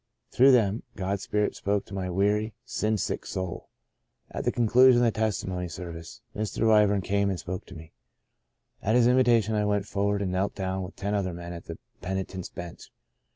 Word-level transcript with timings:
50 0.31 0.31
De 0.31 0.33
Profundis 0.33 0.35
Through 0.35 0.51
them, 0.63 0.83
God's 0.95 1.21
Spirit 1.21 1.55
spoke 1.55 1.85
to 1.85 1.93
my 1.93 2.09
weary, 2.09 2.55
sin 2.65 2.97
sick 2.97 3.23
soul." 3.23 3.69
At 4.31 4.45
the 4.45 4.51
conclusion 4.51 4.99
of 4.99 5.05
the 5.05 5.11
testimony 5.11 5.67
serv 5.67 5.95
ice, 5.95 6.21
Mr. 6.35 6.63
Wyburn 6.65 7.03
came 7.03 7.29
and 7.29 7.37
spoke 7.37 7.67
to 7.67 7.75
me. 7.75 7.91
At 8.81 8.95
his 8.95 9.05
invitation 9.05 9.53
I 9.53 9.65
went 9.65 9.85
forward, 9.85 10.23
and 10.23 10.31
knelt 10.31 10.55
down 10.55 10.81
with 10.81 10.95
ten 10.95 11.13
other 11.13 11.33
men 11.35 11.53
at 11.53 11.65
the 11.65 11.77
penitent's 12.01 12.49
bench. 12.49 12.89